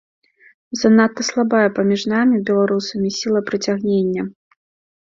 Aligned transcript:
Занадта 0.83 1.21
слабая 1.27 1.67
паміж 1.81 2.01
намі, 2.15 2.43
беларусамі, 2.49 3.09
сіла 3.21 3.39
прыцягнення. 3.53 4.31